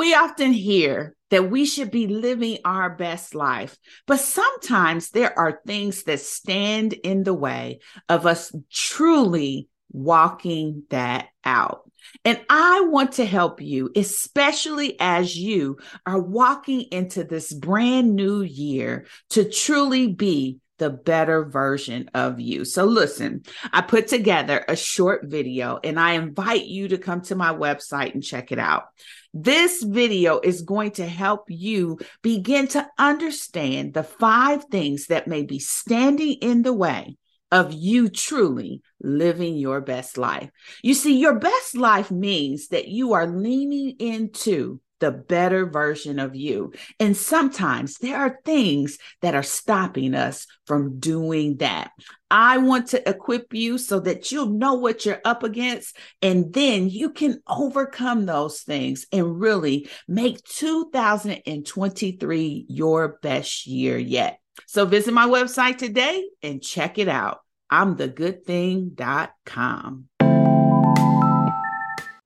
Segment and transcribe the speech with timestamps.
[0.00, 3.76] We often hear that we should be living our best life,
[4.06, 11.26] but sometimes there are things that stand in the way of us truly walking that
[11.44, 11.82] out.
[12.24, 18.40] And I want to help you, especially as you are walking into this brand new
[18.40, 22.64] year, to truly be the better version of you.
[22.64, 27.36] So, listen, I put together a short video and I invite you to come to
[27.36, 28.86] my website and check it out.
[29.32, 35.44] This video is going to help you begin to understand the five things that may
[35.44, 37.16] be standing in the way
[37.52, 40.50] of you truly living your best life.
[40.82, 46.36] You see, your best life means that you are leaning into the better version of
[46.36, 46.72] you.
[46.98, 51.90] And sometimes there are things that are stopping us from doing that.
[52.30, 56.88] I want to equip you so that you'll know what you're up against, and then
[56.88, 64.38] you can overcome those things and really make 2023 your best year yet.
[64.66, 67.40] So visit my website today and check it out.
[67.72, 70.19] imthegoodthing.com.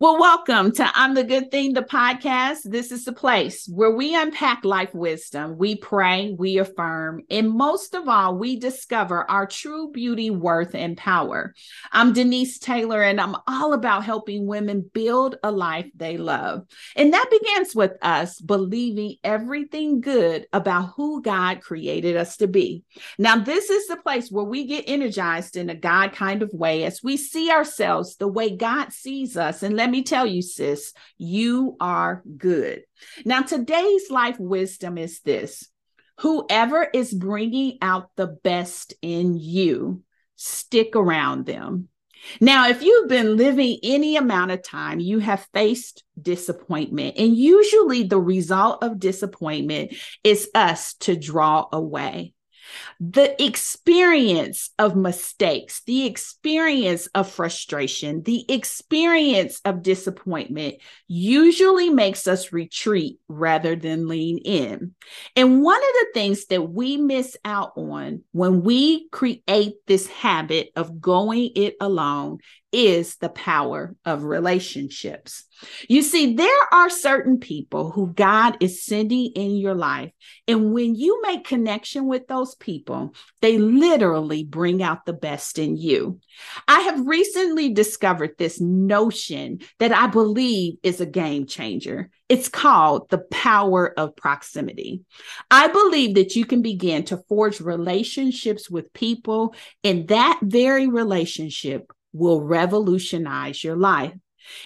[0.00, 2.58] Well, welcome to I'm the Good Thing, the podcast.
[2.62, 7.96] This is the place where we unpack life wisdom, we pray, we affirm, and most
[7.96, 11.52] of all, we discover our true beauty, worth, and power.
[11.90, 16.64] I'm Denise Taylor, and I'm all about helping women build a life they love.
[16.94, 22.84] And that begins with us believing everything good about who God created us to be.
[23.18, 26.84] Now, this is the place where we get energized in a God kind of way
[26.84, 30.42] as we see ourselves the way God sees us and let let me tell you,
[30.42, 32.82] sis, you are good.
[33.24, 35.66] Now, today's life wisdom is this
[36.18, 40.02] whoever is bringing out the best in you,
[40.36, 41.88] stick around them.
[42.38, 47.16] Now, if you've been living any amount of time, you have faced disappointment.
[47.16, 52.34] And usually the result of disappointment is us to draw away
[53.00, 60.76] the experience of mistakes, the experience of frustration, the experience of disappointment
[61.06, 64.94] usually makes us retreat rather than lean in.
[65.36, 70.70] And one of the things that we miss out on when we create this habit
[70.76, 72.38] of going it alone
[72.70, 75.44] is the power of relationships.
[75.88, 80.12] You see, there are certain people who God is sending in your life.
[80.46, 85.76] And when you make connection with those people, they literally bring out the best in
[85.76, 86.20] you.
[86.68, 92.10] I have recently discovered this notion that I believe is a game changer.
[92.28, 95.02] It's called the power of proximity.
[95.50, 101.90] I believe that you can begin to forge relationships with people, and that very relationship
[102.12, 104.12] will revolutionize your life.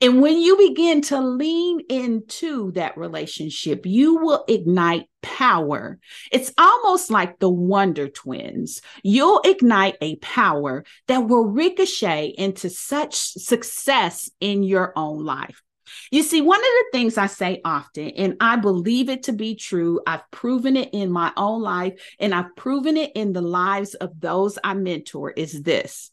[0.00, 5.98] And when you begin to lean into that relationship, you will ignite power.
[6.32, 8.80] It's almost like the Wonder Twins.
[9.02, 15.62] You'll ignite a power that will ricochet into such success in your own life.
[16.10, 19.54] You see, one of the things I say often, and I believe it to be
[19.54, 23.94] true, I've proven it in my own life and I've proven it in the lives
[23.94, 26.10] of those I mentor, is this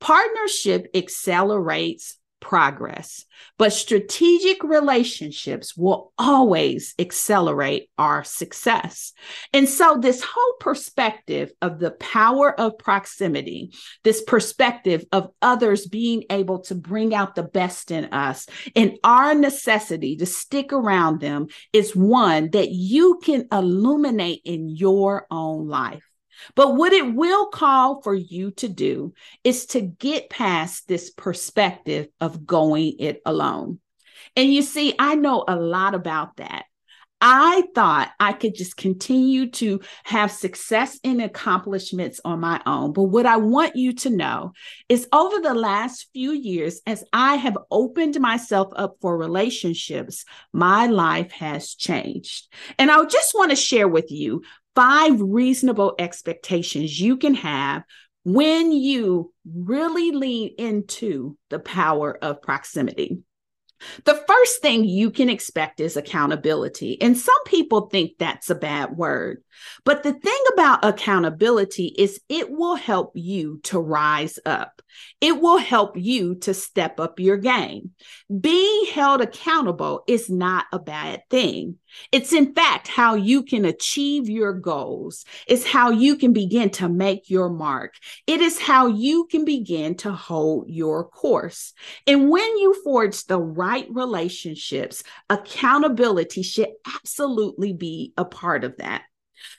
[0.00, 3.24] Partnership accelerates progress,
[3.56, 9.14] but strategic relationships will always accelerate our success.
[9.54, 16.24] And so, this whole perspective of the power of proximity, this perspective of others being
[16.28, 18.46] able to bring out the best in us,
[18.76, 25.26] and our necessity to stick around them is one that you can illuminate in your
[25.30, 26.04] own life.
[26.54, 32.08] But what it will call for you to do is to get past this perspective
[32.20, 33.80] of going it alone.
[34.36, 36.64] And you see, I know a lot about that.
[37.26, 42.92] I thought I could just continue to have success and accomplishments on my own.
[42.92, 44.52] But what I want you to know
[44.90, 50.86] is over the last few years, as I have opened myself up for relationships, my
[50.86, 52.52] life has changed.
[52.78, 54.42] And I just want to share with you
[54.74, 57.84] five reasonable expectations you can have
[58.24, 63.18] when you really lean into the power of proximity.
[64.04, 67.00] The first thing you can expect is accountability.
[67.02, 69.42] And some people think that's a bad word.
[69.84, 74.80] But the thing about accountability is it will help you to rise up,
[75.20, 77.90] it will help you to step up your game.
[78.40, 81.76] Being held accountable is not a bad thing.
[82.12, 85.24] It's in fact how you can achieve your goals.
[85.46, 87.94] It's how you can begin to make your mark.
[88.26, 91.72] It is how you can begin to hold your course.
[92.06, 99.02] And when you forge the right relationships, accountability should absolutely be a part of that.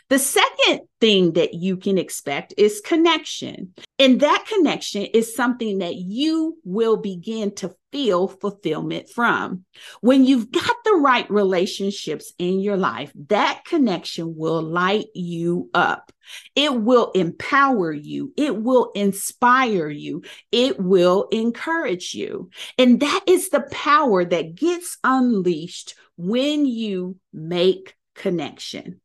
[0.10, 3.74] The second thing that you can expect is connection.
[3.98, 9.66] And that connection is something that you will begin to feel fulfillment from.
[10.02, 16.12] When you've got right relationships in your life, that connection will light you up.
[16.56, 18.34] It will empower you.
[18.36, 20.24] It will inspire you.
[20.52, 22.50] It will encourage you.
[22.78, 29.02] And that is the power that gets unleashed when you make connection.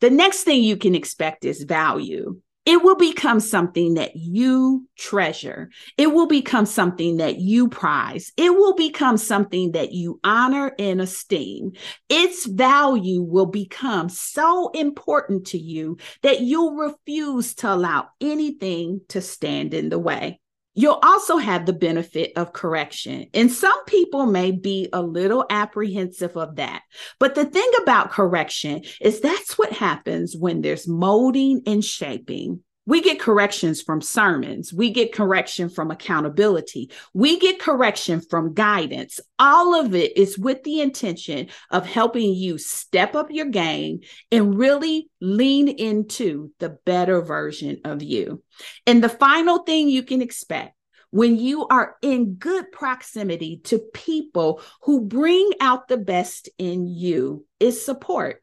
[0.00, 2.40] The next thing you can expect is value.
[2.66, 5.70] It will become something that you treasure.
[5.96, 8.32] It will become something that you prize.
[8.36, 11.72] It will become something that you honor and esteem.
[12.08, 19.20] Its value will become so important to you that you'll refuse to allow anything to
[19.20, 20.40] stand in the way.
[20.78, 23.26] You'll also have the benefit of correction.
[23.32, 26.82] And some people may be a little apprehensive of that.
[27.18, 32.60] But the thing about correction is that's what happens when there's molding and shaping.
[32.86, 34.72] We get corrections from sermons.
[34.72, 36.90] We get correction from accountability.
[37.12, 39.18] We get correction from guidance.
[39.38, 44.00] All of it is with the intention of helping you step up your game
[44.30, 48.42] and really lean into the better version of you.
[48.86, 50.74] And the final thing you can expect
[51.10, 57.44] when you are in good proximity to people who bring out the best in you
[57.58, 58.42] is support.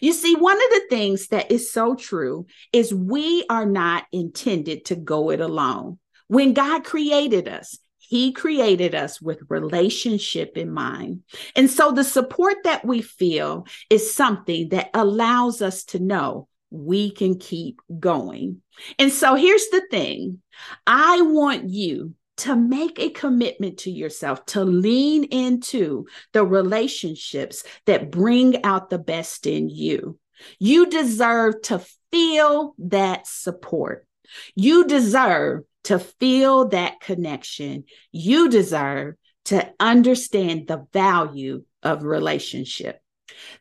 [0.00, 4.86] You see, one of the things that is so true is we are not intended
[4.86, 5.98] to go it alone.
[6.28, 11.22] When God created us, he created us with relationship in mind.
[11.56, 17.10] And so the support that we feel is something that allows us to know we
[17.10, 18.62] can keep going.
[18.98, 20.40] And so here's the thing
[20.86, 28.10] I want you to make a commitment to yourself, to lean into the relationships that
[28.10, 30.18] bring out the best in you.
[30.58, 34.06] You deserve to feel that support.
[34.54, 37.84] You deserve to feel that connection.
[38.12, 39.14] You deserve
[39.46, 43.00] to understand the value of relationship.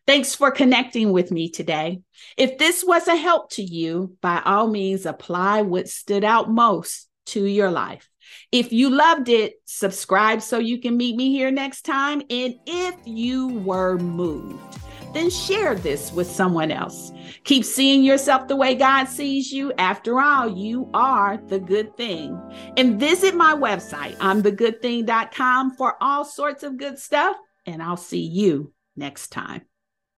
[0.07, 2.01] Thanks for connecting with me today.
[2.37, 7.07] If this was a help to you, by all means, apply what stood out most
[7.27, 8.09] to your life.
[8.51, 12.21] If you loved it, subscribe so you can meet me here next time.
[12.29, 14.79] And if you were moved,
[15.13, 17.11] then share this with someone else.
[17.45, 19.71] Keep seeing yourself the way God sees you.
[19.77, 22.39] After all, you are the good thing.
[22.77, 27.37] And visit my website, imthegoodthing.com, for all sorts of good stuff.
[27.65, 29.61] And I'll see you next time.